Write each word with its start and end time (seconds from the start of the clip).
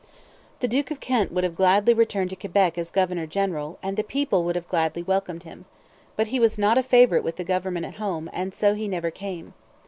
The 0.61 0.67
Duke 0.67 0.89
of 0.89 0.99
Kent 0.99 1.31
would 1.31 1.43
have 1.43 1.53
gladly 1.53 1.93
returned 1.93 2.31
to 2.31 2.35
Quebec 2.35 2.75
as 2.75 2.89
governor 2.89 3.27
general, 3.27 3.77
and 3.83 3.95
the 3.97 4.03
people 4.03 4.43
would 4.43 4.55
have 4.55 4.67
gladly 4.67 5.03
welcomed 5.03 5.43
him. 5.43 5.65
But 6.15 6.29
he 6.29 6.39
was 6.39 6.57
not 6.57 6.79
a 6.79 6.81
favourite 6.81 7.23
with 7.23 7.35
the 7.35 7.43
government 7.43 7.85
at 7.85 7.97
home, 8.01 8.27
and 8.33 8.51
so 8.51 8.73
he 8.73 8.87
never 8.87 9.11
came. 9.11 9.53